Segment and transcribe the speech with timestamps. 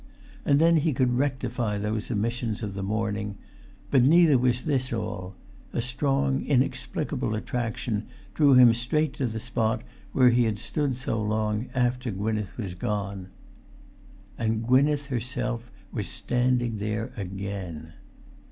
[0.45, 3.37] And then he could rectify those omissions of the morning;
[3.91, 5.35] but neither was this all;
[5.73, 11.21] a strong inexplicable attraction drew him straight to the spot where he had stood so
[11.21, 13.27] long after Gwynneth was gone.
[14.39, 17.93] And Gwynneth herself was standing there again!